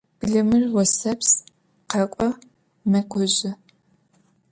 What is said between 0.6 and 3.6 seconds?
voseps: khek'o, mek'ojı.